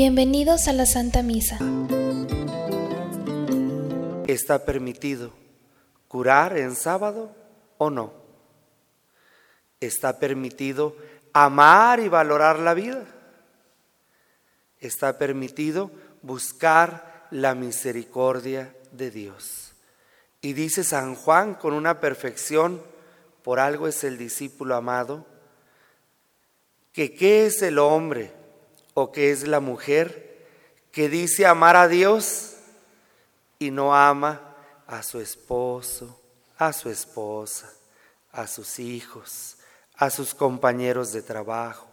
[0.00, 1.58] Bienvenidos a la Santa Misa.
[4.28, 5.32] ¿Está permitido
[6.06, 7.34] curar en sábado
[7.78, 8.12] o no?
[9.80, 10.94] ¿Está permitido
[11.32, 13.04] amar y valorar la vida?
[14.78, 15.90] ¿Está permitido
[16.22, 19.72] buscar la misericordia de Dios?
[20.40, 22.80] Y dice San Juan con una perfección,
[23.42, 25.26] por algo es el discípulo amado,
[26.92, 28.37] que qué es el hombre
[29.00, 30.46] o qué es la mujer
[30.90, 32.54] que dice amar a Dios
[33.58, 34.56] y no ama
[34.86, 36.20] a su esposo,
[36.56, 37.72] a su esposa,
[38.32, 39.58] a sus hijos,
[39.94, 41.88] a sus compañeros de trabajo,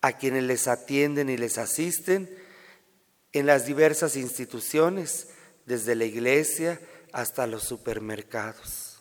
[0.00, 2.34] a quienes les atienden y les asisten
[3.32, 5.28] en las diversas instituciones,
[5.66, 6.80] desde la iglesia
[7.12, 8.98] hasta los supermercados.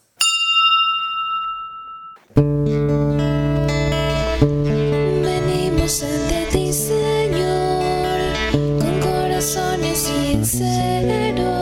[10.46, 11.55] said.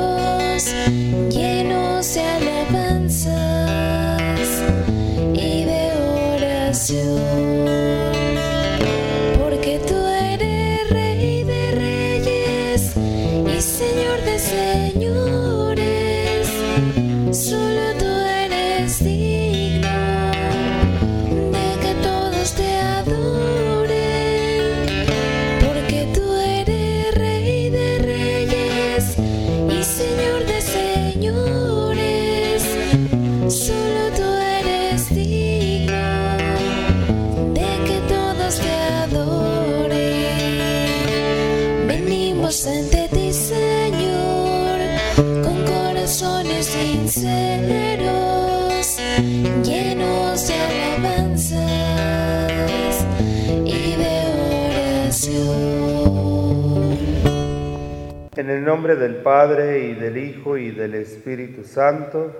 [58.43, 62.35] En el nombre del Padre y del Hijo y del Espíritu Santo,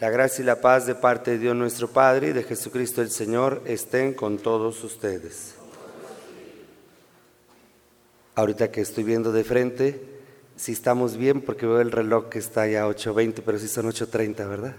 [0.00, 3.10] la gracia y la paz de parte de Dios nuestro Padre y de Jesucristo el
[3.10, 5.54] Señor estén con todos ustedes.
[8.34, 10.00] Ahorita que estoy viendo de frente,
[10.56, 14.48] si estamos bien, porque veo el reloj que está ya 8.20, pero sí son 8.30,
[14.48, 14.74] ¿verdad?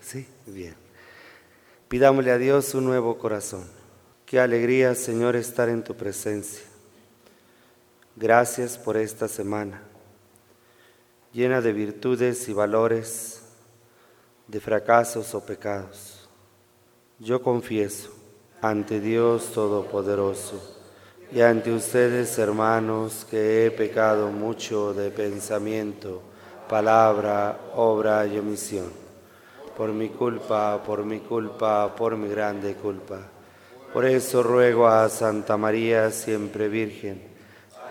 [0.00, 0.74] Sí, bien.
[1.86, 3.62] Pidámosle a Dios un nuevo corazón.
[4.26, 6.71] Qué alegría, Señor, estar en tu presencia.
[8.14, 9.80] Gracias por esta semana,
[11.32, 13.40] llena de virtudes y valores,
[14.46, 16.28] de fracasos o pecados.
[17.18, 18.12] Yo confieso
[18.60, 20.78] ante Dios Todopoderoso
[21.32, 26.20] y ante ustedes, hermanos, que he pecado mucho de pensamiento,
[26.68, 28.92] palabra, obra y omisión.
[29.74, 33.20] Por mi culpa, por mi culpa, por mi grande culpa.
[33.90, 37.31] Por eso ruego a Santa María, siempre Virgen,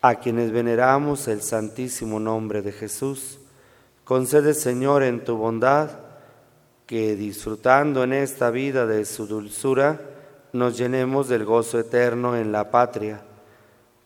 [0.00, 3.38] A quienes veneramos el santísimo nombre de Jesús,
[4.04, 5.90] concede Señor en tu bondad
[6.86, 10.00] que disfrutando en esta vida de su dulzura,
[10.52, 13.22] nos llenemos del gozo eterno en la patria.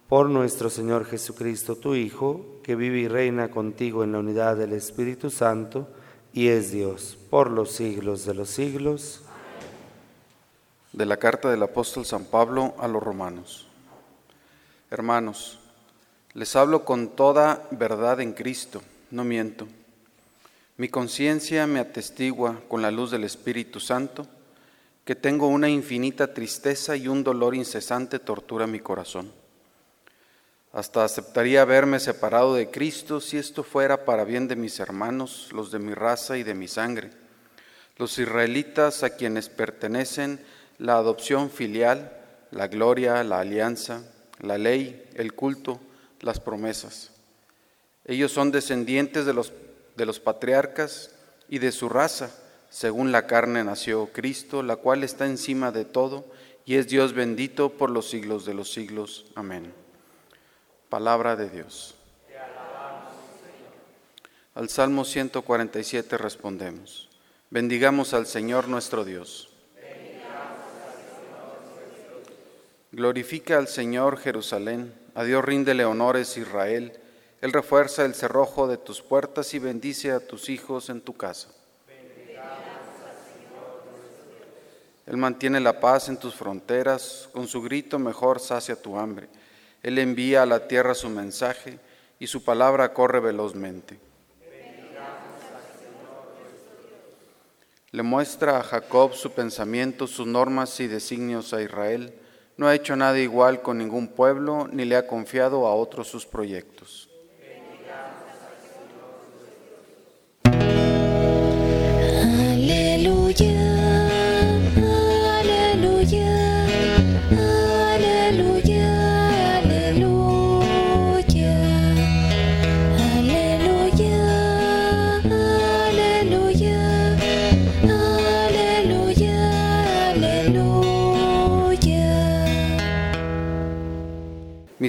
[0.09, 4.73] Por nuestro Señor Jesucristo, tu Hijo, que vive y reina contigo en la unidad del
[4.73, 5.89] Espíritu Santo
[6.33, 9.23] y es Dios por los siglos de los siglos.
[10.93, 13.72] De la carta del apóstol San Pablo a los romanos.
[14.93, 15.59] Hermanos,
[16.35, 19.67] les hablo con toda verdad en Cristo, no miento.
[20.77, 24.27] Mi conciencia me atestigua con la luz del Espíritu Santo
[25.07, 29.33] que tengo una infinita tristeza y un dolor incesante tortura mi corazón.
[30.75, 35.71] Hasta aceptaría verme separado de Cristo si esto fuera para bien de mis hermanos, los
[35.71, 37.13] de mi raza y de mi sangre,
[37.97, 40.39] los israelitas a quienes pertenecen
[40.77, 42.13] la adopción filial,
[42.51, 44.03] la gloria, la alianza,
[44.43, 45.81] la ley, el culto,
[46.21, 47.11] las promesas.
[48.05, 49.53] Ellos son descendientes de los,
[49.97, 51.15] de los patriarcas
[51.49, 52.31] y de su raza.
[52.69, 56.25] Según la carne nació Cristo, la cual está encima de todo
[56.65, 59.27] y es Dios bendito por los siglos de los siglos.
[59.35, 59.73] Amén.
[60.89, 61.95] Palabra de Dios.
[64.55, 67.09] Al Salmo 147 respondemos.
[67.51, 69.52] Bendigamos al Señor nuestro Dios.
[72.93, 76.93] Glorifica al Señor Jerusalén, a Dios ríndele honores Israel,
[77.41, 81.49] Él refuerza el cerrojo de tus puertas y bendice a tus hijos en tu casa.
[85.07, 89.29] Él mantiene la paz en tus fronteras, con su grito mejor sacia tu hambre.
[89.83, 91.79] Él envía a la tierra su mensaje
[92.19, 93.99] y su palabra corre velozmente.
[97.91, 102.13] Le muestra a Jacob su pensamiento, sus normas y designios a Israel.
[102.57, 106.27] No ha hecho nada igual con ningún pueblo, ni le ha confiado a otros sus
[106.27, 106.82] proyectos.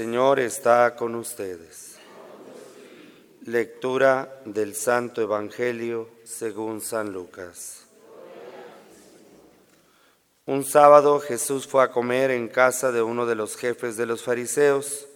[0.00, 1.96] Señor está con ustedes.
[3.44, 7.84] Lectura del Santo Evangelio según San Lucas.
[10.46, 14.22] Un sábado Jesús fue a comer en casa de uno de los jefes de los
[14.22, 15.06] fariseos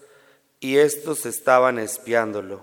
[0.61, 2.63] y estos estaban espiándolo.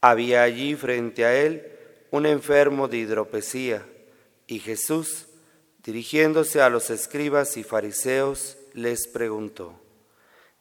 [0.00, 1.70] Había allí frente a él
[2.10, 3.86] un enfermo de hidropesía
[4.46, 5.26] y Jesús,
[5.84, 9.78] dirigiéndose a los escribas y fariseos, les preguntó,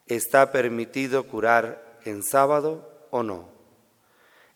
[0.08, 3.50] ¿está permitido curar en sábado o no?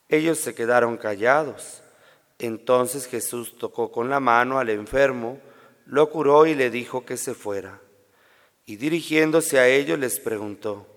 [0.09, 1.81] Ellos se quedaron callados.
[2.39, 5.39] Entonces Jesús tocó con la mano al enfermo,
[5.85, 7.79] lo curó y le dijo que se fuera.
[8.65, 10.87] Y dirigiéndose a ellos les preguntó,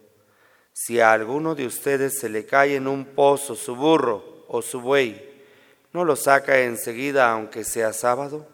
[0.72, 4.80] si a alguno de ustedes se le cae en un pozo su burro o su
[4.80, 5.44] buey,
[5.92, 8.48] ¿no lo saca enseguida aunque sea sábado?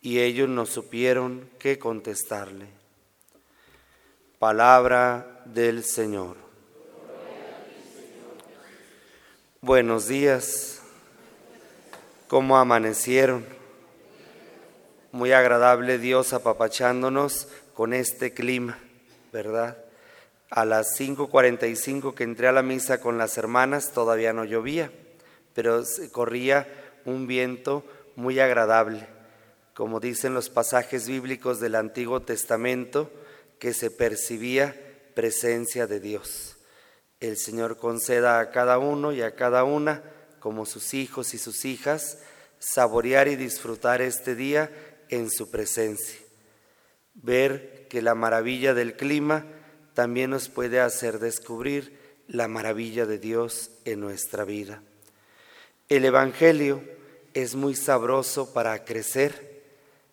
[0.00, 2.81] Y ellos no supieron qué contestarle.
[4.42, 6.34] Palabra del Señor.
[9.60, 10.82] Buenos días.
[12.26, 13.46] ¿Cómo amanecieron?
[15.12, 18.80] Muy agradable Dios apapachándonos con este clima,
[19.32, 19.78] ¿verdad?
[20.50, 24.90] A las 5.45 que entré a la misa con las hermanas todavía no llovía,
[25.54, 26.66] pero corría
[27.04, 27.84] un viento
[28.16, 29.06] muy agradable,
[29.72, 33.08] como dicen los pasajes bíblicos del Antiguo Testamento,
[33.62, 34.74] que se percibía
[35.14, 36.56] presencia de Dios.
[37.20, 40.02] El Señor conceda a cada uno y a cada una,
[40.40, 42.18] como sus hijos y sus hijas,
[42.58, 44.72] saborear y disfrutar este día
[45.10, 46.18] en su presencia.
[47.14, 49.46] Ver que la maravilla del clima
[49.94, 54.82] también nos puede hacer descubrir la maravilla de Dios en nuestra vida.
[55.88, 56.82] El Evangelio
[57.32, 59.62] es muy sabroso para crecer,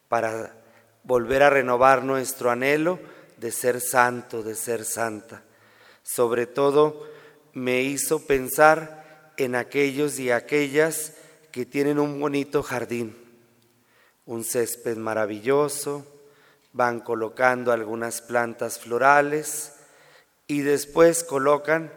[0.08, 0.56] para
[1.04, 3.00] volver a renovar nuestro anhelo
[3.40, 5.44] de ser santo, de ser santa.
[6.04, 7.08] Sobre todo
[7.54, 11.14] me hizo pensar en aquellos y aquellas
[11.52, 13.16] que tienen un bonito jardín,
[14.26, 16.06] un césped maravilloso,
[16.74, 19.74] van colocando algunas plantas florales
[20.46, 21.92] y después colocan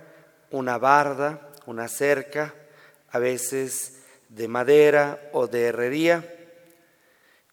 [0.51, 2.55] una barda, una cerca,
[3.11, 6.25] a veces de madera o de herrería,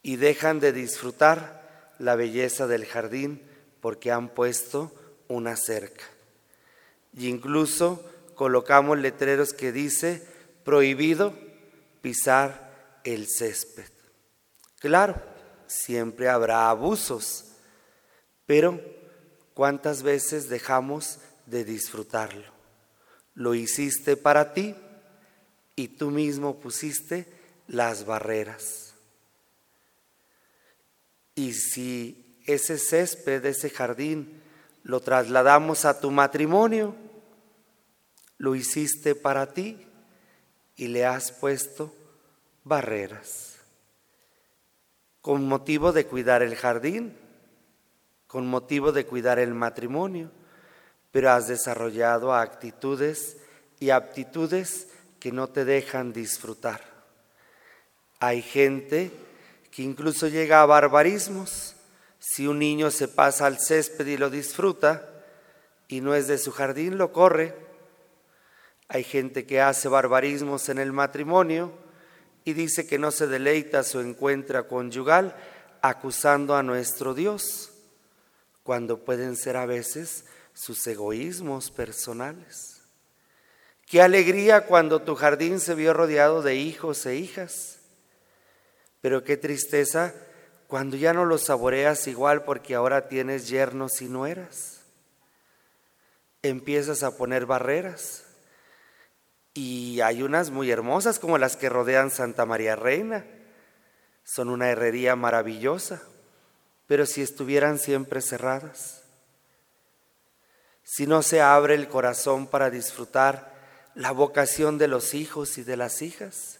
[0.01, 3.48] y dejan de disfrutar la belleza del jardín
[3.81, 4.91] porque han puesto
[5.27, 6.05] una cerca.
[7.13, 8.03] Y incluso
[8.35, 10.25] colocamos letreros que dice
[10.63, 11.33] prohibido
[12.01, 13.89] pisar el césped.
[14.79, 15.21] Claro,
[15.67, 17.45] siempre habrá abusos,
[18.45, 18.79] pero
[19.53, 22.51] ¿cuántas veces dejamos de disfrutarlo?
[23.35, 24.75] Lo hiciste para ti
[25.75, 27.25] y tú mismo pusiste
[27.67, 28.93] las barreras.
[31.35, 34.41] Y si ese césped, ese jardín,
[34.83, 36.95] lo trasladamos a tu matrimonio,
[38.37, 39.85] lo hiciste para ti
[40.75, 41.93] y le has puesto
[42.63, 43.57] barreras.
[45.21, 47.15] Con motivo de cuidar el jardín,
[48.27, 50.31] con motivo de cuidar el matrimonio,
[51.11, 53.37] pero has desarrollado actitudes
[53.79, 54.87] y aptitudes
[55.19, 56.81] que no te dejan disfrutar.
[58.19, 59.11] Hay gente
[59.71, 61.75] que incluso llega a barbarismos.
[62.19, 65.09] Si un niño se pasa al césped y lo disfruta
[65.87, 67.55] y no es de su jardín, lo corre.
[68.89, 71.71] Hay gente que hace barbarismos en el matrimonio
[72.43, 75.35] y dice que no se deleita su encuentro conyugal
[75.81, 77.71] acusando a nuestro Dios,
[78.63, 82.81] cuando pueden ser a veces sus egoísmos personales.
[83.85, 87.79] Qué alegría cuando tu jardín se vio rodeado de hijos e hijas,
[89.01, 90.13] pero qué tristeza
[90.69, 94.81] cuando ya no los saboreas igual porque ahora tienes yernos y nueras.
[96.43, 98.23] Empiezas a poner barreras
[99.55, 103.25] y hay unas muy hermosas como las que rodean Santa María Reina.
[104.23, 106.03] Son una herrería maravillosa,
[106.85, 109.01] pero si estuvieran siempre cerradas,
[110.83, 113.55] si no se abre el corazón para disfrutar
[113.95, 116.59] la vocación de los hijos y de las hijas,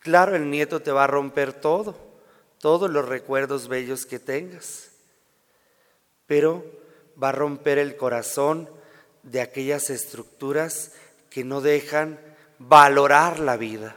[0.00, 2.15] claro, el nieto te va a romper todo,
[2.60, 4.90] todos los recuerdos bellos que tengas,
[6.26, 6.64] pero
[7.22, 8.68] va a romper el corazón
[9.22, 10.92] de aquellas estructuras
[11.30, 12.18] que no dejan
[12.58, 13.96] valorar la vida.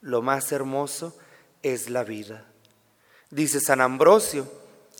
[0.00, 1.16] Lo más hermoso
[1.62, 2.46] es la vida.
[3.30, 4.46] Dice San Ambrosio,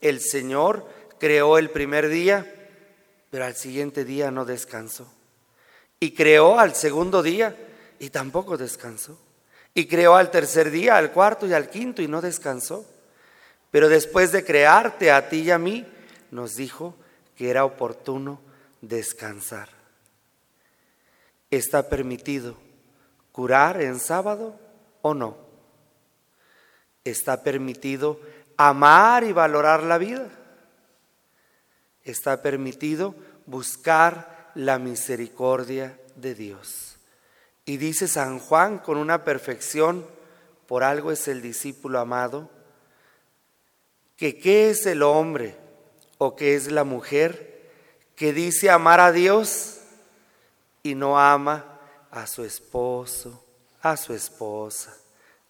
[0.01, 2.53] el Señor creó el primer día,
[3.31, 5.07] pero al siguiente día no descansó.
[6.01, 7.57] Y creó al segundo día
[7.99, 9.19] y tampoco descansó.
[9.75, 12.87] Y creó al tercer día, al cuarto y al quinto y no descansó.
[13.73, 15.85] Pero después de crearte a ti y a mí,
[16.31, 16.95] nos dijo
[17.37, 18.41] que era oportuno
[18.81, 19.69] descansar.
[21.51, 22.57] ¿Está permitido
[23.33, 24.59] curar en sábado
[25.03, 25.37] o no?
[27.05, 28.21] ¿Está permitido
[28.57, 30.29] amar y valorar la vida?
[32.03, 33.15] ¿Está permitido
[33.47, 36.94] buscar la misericordia de Dios?
[37.65, 40.07] Y dice San Juan con una perfección,
[40.67, 42.51] por algo es el discípulo amado,
[44.17, 45.57] que qué es el hombre
[46.19, 47.55] o qué es la mujer
[48.17, 49.81] que dice amar a Dios
[50.83, 51.81] y no ama
[52.11, 53.45] a su esposo,
[53.83, 54.97] a su esposa,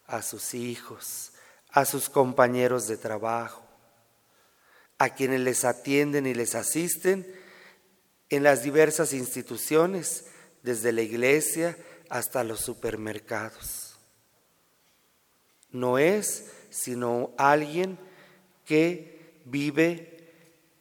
[0.07, 1.33] a sus hijos,
[1.69, 3.63] a sus compañeros de trabajo,
[4.97, 7.27] a quienes les atienden y les asisten
[8.29, 10.25] en las diversas instituciones,
[10.63, 11.77] desde la iglesia
[12.09, 13.97] hasta los supermercados.
[15.71, 17.97] No es sino alguien
[18.65, 20.29] que vive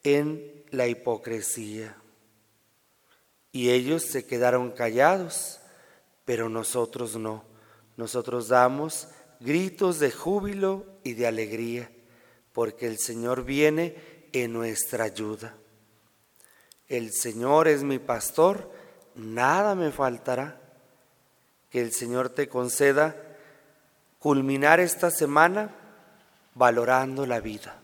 [0.02, 1.97] en la hipocresía.
[3.52, 5.61] Y ellos se quedaron callados,
[6.25, 7.45] pero nosotros no.
[7.97, 11.90] Nosotros damos gritos de júbilo y de alegría,
[12.52, 15.57] porque el Señor viene en nuestra ayuda.
[16.88, 18.73] El Señor es mi pastor,
[19.14, 20.61] nada me faltará.
[21.75, 23.16] Que el Señor te conceda
[24.21, 25.75] culminar esta semana
[26.54, 27.76] valorando la vida.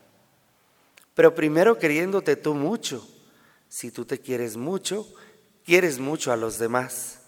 [1.16, 3.04] Pero primero queriéndote tú mucho.
[3.68, 5.08] Si tú te quieres mucho,
[5.64, 7.18] quieres mucho a los demás.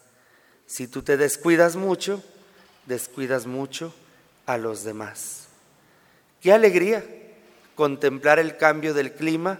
[0.66, 2.22] Si tú te descuidas mucho,
[2.86, 3.92] descuidas mucho
[4.46, 5.48] a los demás.
[6.40, 7.04] Qué alegría
[7.74, 9.58] contemplar el cambio del clima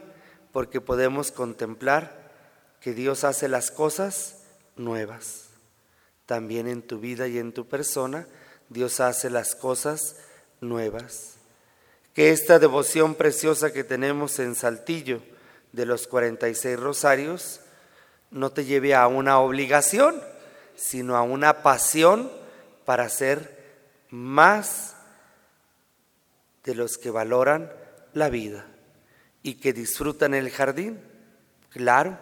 [0.53, 2.31] porque podemos contemplar
[2.81, 4.45] que Dios hace las cosas
[4.77, 5.52] nuevas.
[6.27, 8.27] También en tu vida y en tu persona,
[8.69, 10.17] Dios hace las cosas
[10.61, 11.33] nuevas
[12.15, 15.23] que esta devoción preciosa que tenemos en Saltillo
[15.73, 17.61] de los 46 rosarios
[18.31, 20.23] no te lleve a una obligación,
[20.75, 22.31] sino a una pasión
[22.85, 23.63] para ser
[24.11, 24.95] más
[26.65, 27.73] de los que valoran
[28.13, 28.67] la vida
[29.43, 31.01] y que disfrutan el jardín.
[31.71, 32.19] Claro,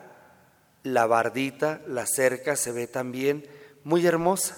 [0.85, 3.45] la bardita, la cerca se ve también
[3.85, 4.57] muy hermosa,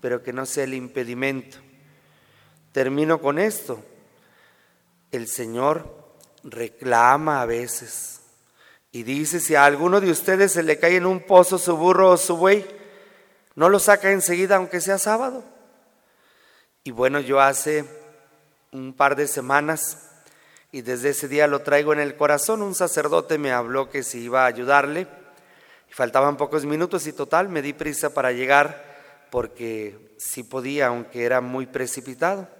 [0.00, 1.58] pero que no sea el impedimento.
[2.72, 3.82] Termino con esto.
[5.10, 5.96] El Señor
[6.44, 8.20] reclama a veces
[8.92, 12.10] Y dice, si a alguno de ustedes se le cae en un pozo su burro
[12.10, 12.64] o su buey,
[13.54, 15.44] no lo saca enseguida aunque sea sábado.
[16.82, 17.84] Y bueno, yo hace
[18.72, 20.06] un par de semanas
[20.72, 24.20] y desde ese día lo traigo en el corazón, un sacerdote me habló que si
[24.20, 25.08] iba a ayudarle
[25.96, 28.84] faltaban pocos minutos y total me di prisa para llegar
[29.30, 32.50] porque sí podía, aunque era muy precipitado.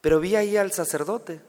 [0.00, 1.40] Pero vi ahí al sacerdote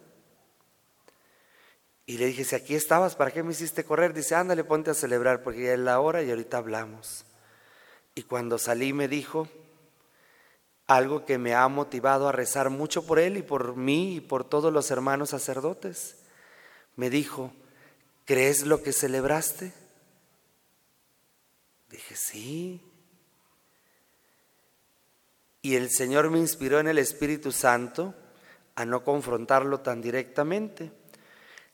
[2.07, 4.11] y le dije, si aquí estabas, ¿para qué me hiciste correr?
[4.11, 7.25] Dice, ándale, ponte a celebrar porque ya es la hora y ahorita hablamos.
[8.15, 9.47] Y cuando salí me dijo
[10.87, 14.49] algo que me ha motivado a rezar mucho por él y por mí y por
[14.49, 16.15] todos los hermanos sacerdotes.
[16.95, 17.53] Me dijo,
[18.25, 19.82] ¿crees lo que celebraste?
[21.93, 22.81] Dije, sí.
[25.61, 28.13] Y el Señor me inspiró en el Espíritu Santo
[28.75, 30.91] a no confrontarlo tan directamente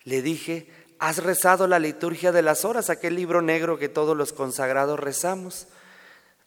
[0.04, 4.34] le dije, ¿has rezado la liturgia de las horas, aquel libro negro que todos los
[4.34, 5.68] consagrados rezamos?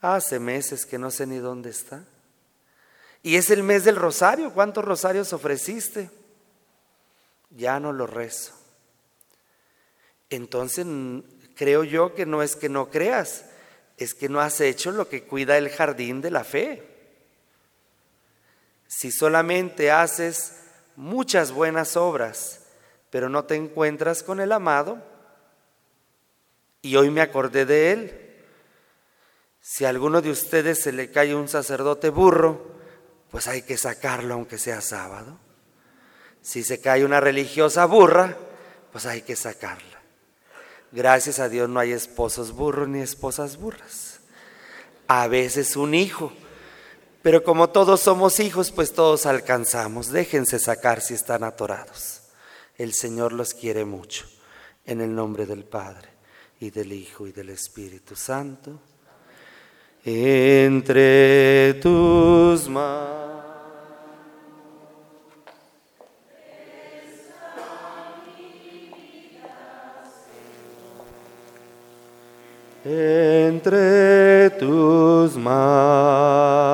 [0.00, 2.04] Hace meses que no sé ni dónde está.
[3.22, 4.52] Y es el mes del rosario.
[4.52, 6.10] ¿Cuántos rosarios ofreciste?
[7.50, 8.52] Ya no lo rezo.
[10.28, 10.86] Entonces
[11.54, 13.44] creo yo que no es que no creas,
[14.02, 16.82] es que no has hecho lo que cuida el jardín de la fe.
[18.86, 20.56] Si solamente haces
[20.96, 22.60] muchas buenas obras,
[23.10, 25.02] pero no te encuentras con el amado.
[26.80, 28.44] Y hoy me acordé de él.
[29.60, 32.72] Si a alguno de ustedes se le cae un sacerdote burro,
[33.30, 35.38] pues hay que sacarlo aunque sea sábado.
[36.40, 38.36] Si se cae una religiosa burra,
[38.90, 39.91] pues hay que sacarla.
[40.92, 44.20] Gracias a Dios no hay esposos burros ni esposas burras.
[45.08, 46.32] A veces un hijo.
[47.22, 50.12] Pero como todos somos hijos, pues todos alcanzamos.
[50.12, 52.20] Déjense sacar si están atorados.
[52.76, 54.26] El Señor los quiere mucho.
[54.84, 56.08] En el nombre del Padre
[56.60, 58.80] y del Hijo y del Espíritu Santo.
[60.04, 63.41] Entre tus manos.
[72.84, 76.72] Entre tus manos.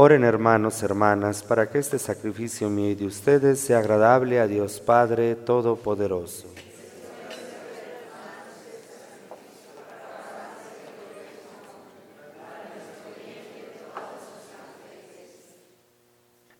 [0.00, 4.78] Oren hermanos, hermanas, para que este sacrificio mío y de ustedes sea agradable a Dios
[4.78, 6.46] Padre Todopoderoso.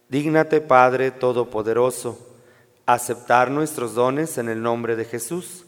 [0.09, 2.18] Dígnate, Padre Todopoderoso,
[2.87, 5.64] aceptar nuestros dones en el nombre de Jesús,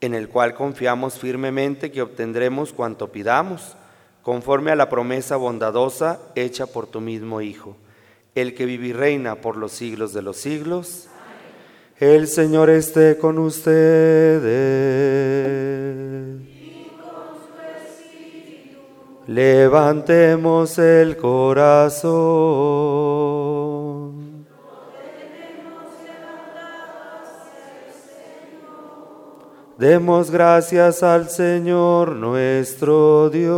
[0.00, 3.76] en el cual confiamos firmemente que obtendremos cuanto pidamos
[4.22, 7.76] conforme a la promesa bondadosa hecha por tu mismo Hijo,
[8.34, 11.08] el que vive y reina por los siglos de los siglos.
[11.98, 14.40] El Señor esté con ustedes.
[19.26, 23.09] Levantemos el corazón.
[29.80, 33.48] Demos gracias al Señor nuestro Dios.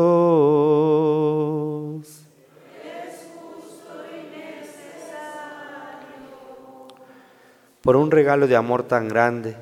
[7.81, 9.57] Por un regalo de amor tan grande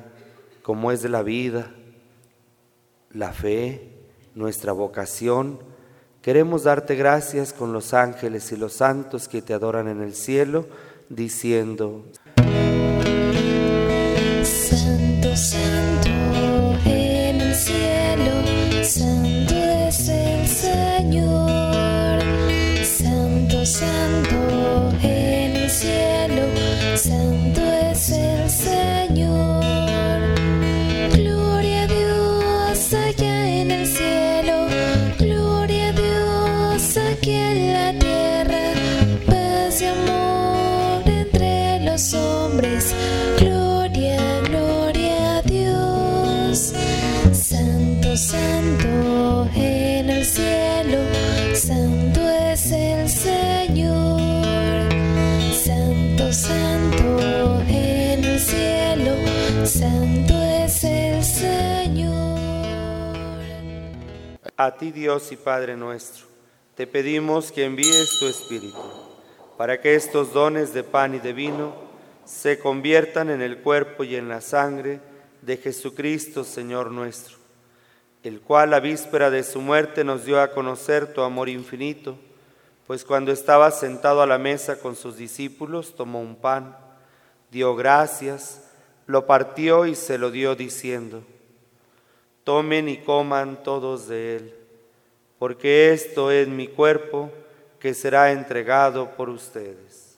[0.61, 1.71] como es de la vida,
[3.09, 3.89] la fe,
[4.35, 5.57] nuestra vocación,
[6.21, 10.67] queremos darte gracias con los ángeles y los santos que te adoran en el cielo,
[11.09, 12.05] diciendo,
[59.91, 62.39] Santo es el Señor.
[64.55, 66.27] A ti Dios y Padre nuestro,
[66.75, 68.81] te pedimos que envíes tu Espíritu,
[69.57, 71.73] para que estos dones de pan y de vino
[72.23, 75.01] se conviertan en el cuerpo y en la sangre
[75.41, 77.35] de Jesucristo, Señor nuestro,
[78.23, 82.17] el cual la víspera de su muerte nos dio a conocer tu amor infinito,
[82.87, 86.77] pues cuando estaba sentado a la mesa con sus discípulos tomó un pan,
[87.51, 88.70] dio gracias,
[89.11, 91.21] lo partió y se lo dio diciendo,
[92.45, 94.55] tomen y coman todos de él,
[95.37, 97.29] porque esto es mi cuerpo
[97.77, 100.17] que será entregado por ustedes.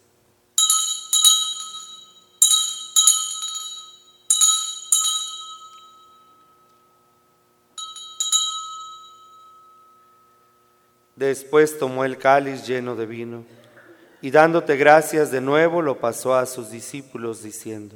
[11.15, 13.43] Después tomó el cáliz lleno de vino
[14.21, 17.95] y dándote gracias de nuevo lo pasó a sus discípulos diciendo,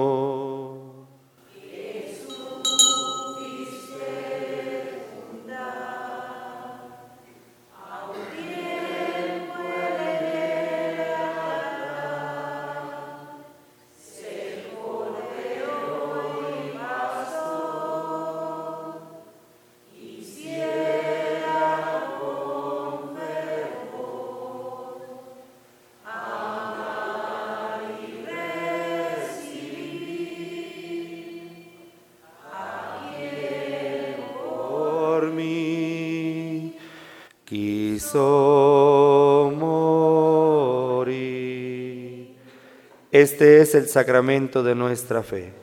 [43.71, 45.53] Es el sacramento de nuestra fe.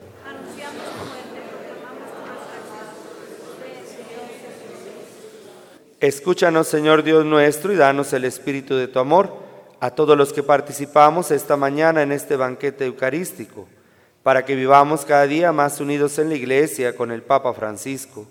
[5.99, 9.31] Escúchanos, Señor Dios nuestro, y danos el espíritu de tu amor
[9.79, 13.67] a todos los que participamos esta mañana en este banquete eucarístico,
[14.23, 18.25] para que vivamos cada día más unidos en la Iglesia con el Papa Francisco,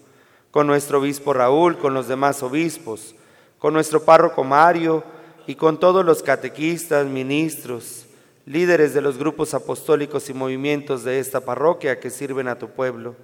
[0.51, 3.15] con nuestro obispo Raúl, con los demás obispos,
[3.61, 5.05] con nuestro párroco Mario
[5.47, 8.08] y con todos los catequistas, ministros,
[8.49, 13.15] líderes de los grupos apostólicos y movimientos de esta parroquia que sirven a tu pueblo.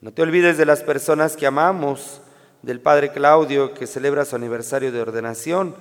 [0.00, 2.20] No te olvides de las personas que amamos,
[2.62, 5.76] del Padre Claudio que celebra su aniversario de ordenación,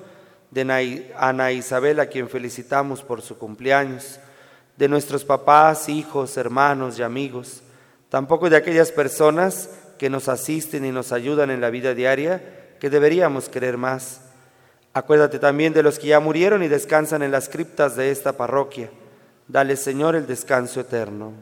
[0.52, 4.20] de Ana Isabel a quien felicitamos por su cumpleaños,
[4.78, 7.64] de nuestros papás, hijos, hermanos y amigos,
[8.10, 12.92] tampoco de aquellas personas que nos asisten y nos ayudan en la vida diaria que
[12.92, 14.22] deberíamos querer más
[14.98, 18.90] Acuérdate también de los que ya murieron y descansan en las criptas de esta parroquia.
[19.48, 21.34] Dale, Señor, el descanso eterno.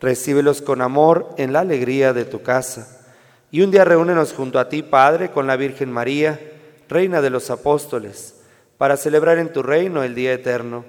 [0.00, 3.06] Recíbelos con amor en la alegría de tu casa.
[3.50, 6.40] Y un día reúnenos junto a ti, Padre, con la Virgen María,
[6.88, 8.36] Reina de los Apóstoles,
[8.78, 10.86] para celebrar en tu reino el día eterno,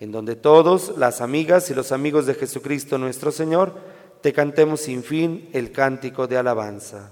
[0.00, 3.74] en donde todos, las amigas y los amigos de Jesucristo nuestro Señor,
[4.22, 7.10] te cantemos sin fin el cántico de alabanza.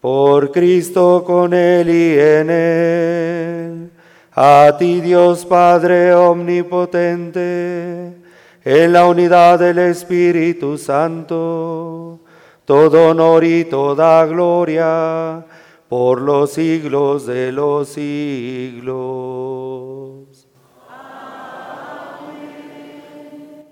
[0.00, 3.90] Por Cristo con Él y en Él,
[4.32, 8.12] a ti Dios Padre Omnipotente,
[8.64, 12.20] en la unidad del Espíritu Santo,
[12.64, 15.44] todo honor y toda gloria
[15.88, 18.88] por los siglos de los siglos.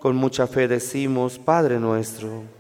[0.01, 2.56] Con mucha fe decimos, Padre nuestro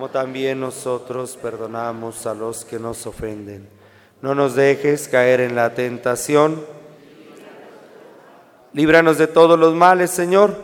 [0.00, 3.68] como también nosotros perdonamos a los que nos ofenden.
[4.22, 6.64] No nos dejes caer en la tentación.
[8.72, 10.56] Líbranos de todos los males, Señor,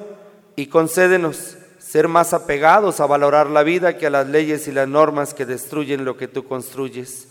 [0.57, 4.88] y concédenos ser más apegados a valorar la vida que a las leyes y las
[4.88, 7.29] normas que destruyen lo que tú construyes.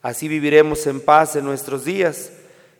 [0.00, 2.30] Así viviremos en paz en nuestros días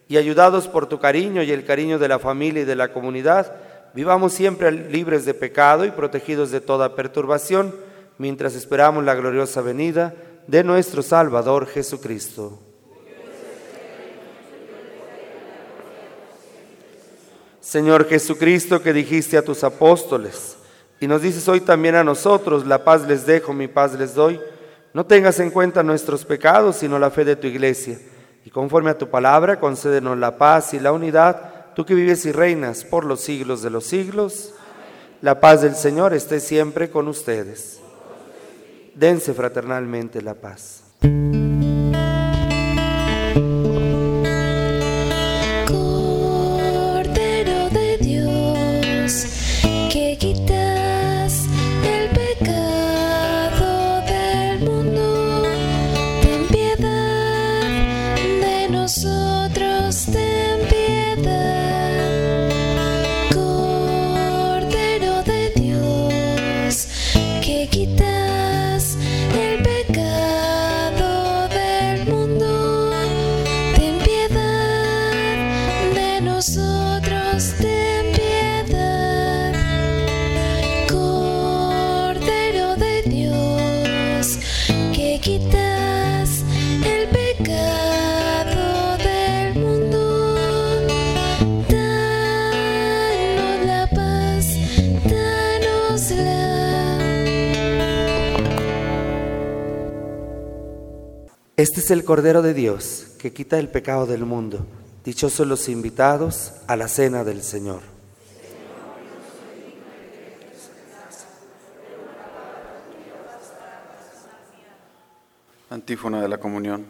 [0.09, 3.57] y ayudados por tu cariño y el cariño de la familia y de la comunidad,
[3.93, 7.88] vivamos siempre libres de pecado y protegidos de toda perturbación
[8.19, 10.15] mientras esperamos la gloriosa venida
[10.47, 12.59] de nuestro Salvador Jesucristo.
[17.61, 20.57] Señor Jesucristo, que dijiste a tus apóstoles,
[21.01, 24.41] Y nos dices hoy también a nosotros, la paz les dejo, mi paz les doy.
[24.93, 28.01] No tengas en cuenta nuestros pecados, sino la fe de tu iglesia.
[28.45, 32.33] Y conforme a tu palabra, concédenos la paz y la unidad, tú que vives y
[32.33, 34.55] reinas por los siglos de los siglos.
[35.21, 37.78] La paz del Señor esté siempre con ustedes.
[38.99, 40.88] Dense fraternalmente la paz.
[101.88, 104.66] Es el Cordero de Dios que quita el pecado del mundo.
[105.07, 107.81] Dichosos los invitados a la cena del Señor.
[115.70, 116.85] Antífona de la comunión.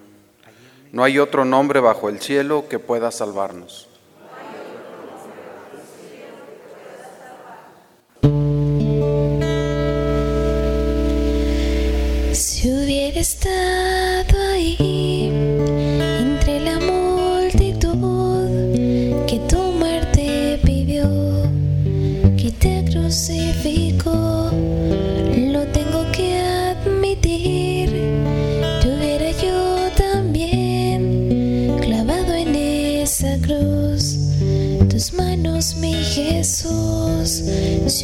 [0.90, 3.87] No hay otro nombre bajo el cielo que pueda salvarnos.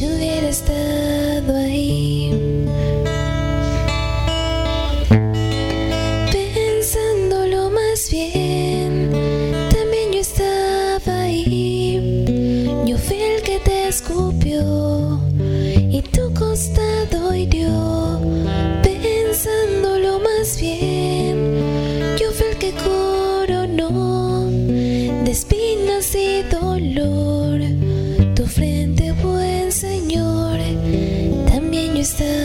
[0.05, 0.34] Si hubiera
[32.13, 32.44] también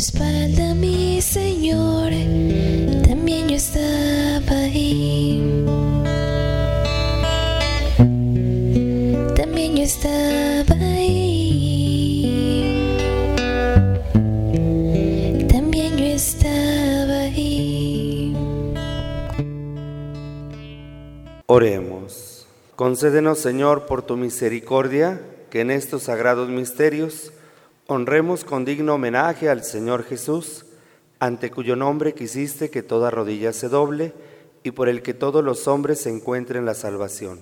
[0.00, 2.10] espalda, mi Señor.
[3.06, 5.62] También yo estaba ahí.
[9.36, 12.26] También yo estaba ahí.
[15.52, 18.34] También yo estaba ahí.
[21.46, 22.46] Oremos.
[22.74, 27.32] Concédenos, Señor, por tu misericordia, que en estos sagrados misterios
[27.90, 30.64] honremos con digno homenaje al Señor Jesús,
[31.18, 34.12] ante cuyo nombre quisiste que toda rodilla se doble
[34.62, 37.40] y por el que todos los hombres se encuentren la salvación.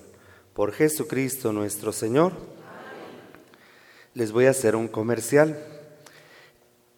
[0.53, 2.33] Por Jesucristo nuestro Señor.
[4.15, 5.55] Les voy a hacer un comercial.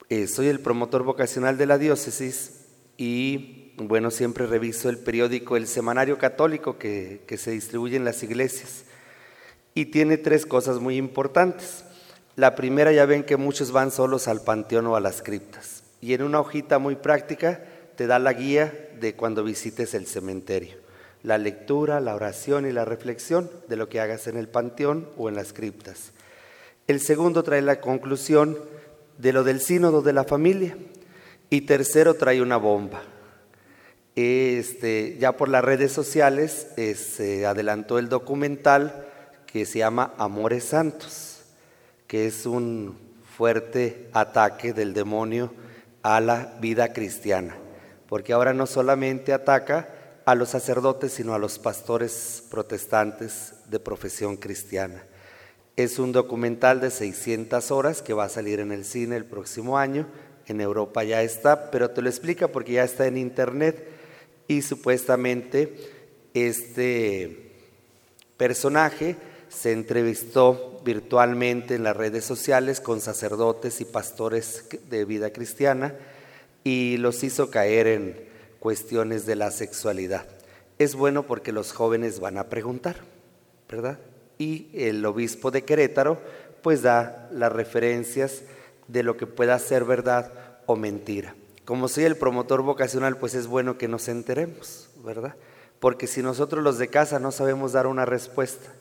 [0.07, 5.67] Eh, soy el promotor vocacional de la diócesis y bueno, siempre reviso el periódico El
[5.67, 8.85] Semanario Católico que, que se distribuye en las iglesias
[9.73, 11.83] y tiene tres cosas muy importantes.
[12.41, 16.15] La primera ya ven que muchos van solos al panteón o a las criptas y
[16.15, 17.63] en una hojita muy práctica
[17.95, 20.77] te da la guía de cuando visites el cementerio,
[21.21, 25.29] la lectura, la oración y la reflexión de lo que hagas en el panteón o
[25.29, 26.13] en las criptas.
[26.87, 28.57] El segundo trae la conclusión
[29.19, 30.75] de lo del sínodo de la familia
[31.51, 33.03] y tercero trae una bomba.
[34.15, 39.05] Este, ya por las redes sociales eh, se adelantó el documental
[39.45, 41.30] que se llama Amores Santos,
[42.11, 42.97] que es un
[43.37, 45.53] fuerte ataque del demonio
[46.03, 47.55] a la vida cristiana,
[48.09, 49.87] porque ahora no solamente ataca
[50.25, 55.05] a los sacerdotes, sino a los pastores protestantes de profesión cristiana.
[55.77, 59.77] Es un documental de 600 horas que va a salir en el cine el próximo
[59.77, 60.05] año.
[60.47, 63.87] En Europa ya está, pero te lo explica porque ya está en internet
[64.49, 65.77] y supuestamente
[66.33, 67.53] este
[68.35, 69.15] personaje
[69.51, 75.93] se entrevistó virtualmente en las redes sociales con sacerdotes y pastores de vida cristiana
[76.63, 80.25] y los hizo caer en cuestiones de la sexualidad.
[80.79, 82.97] Es bueno porque los jóvenes van a preguntar,
[83.69, 83.99] ¿verdad?
[84.37, 86.19] Y el obispo de Querétaro
[86.61, 88.43] pues da las referencias
[88.87, 90.31] de lo que pueda ser verdad
[90.65, 91.35] o mentira.
[91.65, 95.35] Como soy el promotor vocacional, pues es bueno que nos enteremos, ¿verdad?
[95.79, 98.71] Porque si nosotros los de casa no sabemos dar una respuesta,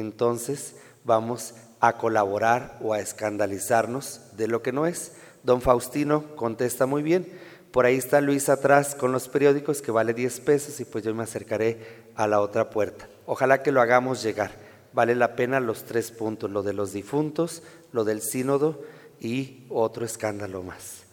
[0.00, 5.12] entonces vamos a colaborar o a escandalizarnos de lo que no es.
[5.42, 7.26] Don Faustino contesta muy bien.
[7.72, 11.14] Por ahí está Luis atrás con los periódicos que vale 10 pesos y pues yo
[11.14, 11.78] me acercaré
[12.16, 13.08] a la otra puerta.
[13.26, 14.52] Ojalá que lo hagamos llegar.
[14.92, 18.82] Vale la pena los tres puntos, lo de los difuntos, lo del sínodo
[19.20, 21.04] y otro escándalo más.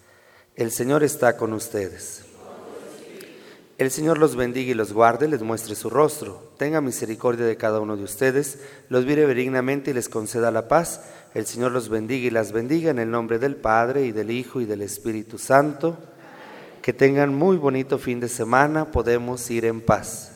[0.56, 2.25] El Señor está con ustedes.
[3.78, 7.82] El Señor los bendiga y los guarde, les muestre su rostro, tenga misericordia de cada
[7.82, 11.02] uno de ustedes, los mire benignamente y les conceda la paz.
[11.34, 14.62] El Señor los bendiga y las bendiga en el nombre del Padre y del Hijo
[14.62, 15.98] y del Espíritu Santo.
[16.82, 20.35] Que tengan muy bonito fin de semana, podemos ir en paz.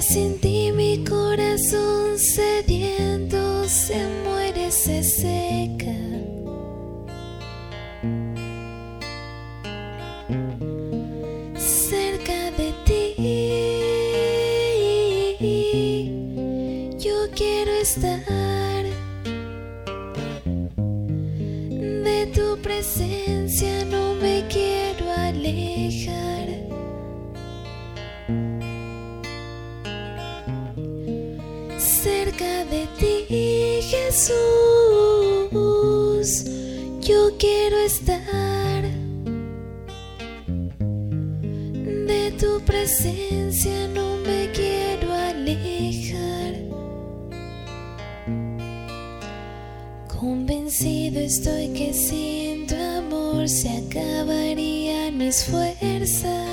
[0.00, 5.92] Sin ti mi corazón sediento se muere, se seca.
[43.94, 46.54] No me quiero alejar.
[50.20, 56.47] Convencido estoy que sin tu amor se acabarían mis fuerzas.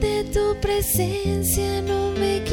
[0.00, 2.44] De tu presencia no me